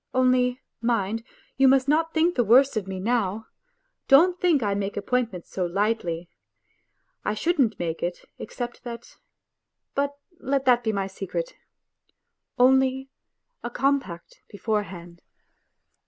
Only, 0.15 0.59
mind, 0.81 1.23
you 1.57 1.67
must 1.67 1.87
not 1.87 2.11
think 2.11 2.33
the 2.33 2.43
worse 2.43 2.75
of 2.75 2.87
me 2.87 2.99
now! 2.99 3.45
Don't 4.07 4.41
think 4.41 4.63
I 4.63 4.73
make 4.73 4.97
appointments 4.97 5.51
so 5.51 5.63
lightly.... 5.67 6.27
I 7.23 7.35
shouldn't 7.35 7.77
make 7.77 8.01
it 8.01 8.25
except 8.39 8.83
that... 8.83 9.17
But 9.93 10.17
let 10.39 10.65
that 10.65 10.83
be 10.83 10.91
my 10.91 11.05
secret! 11.05 11.53
Only 12.57 13.11
a 13.63 13.69
compact 13.69 14.41
beforehand 14.49 15.21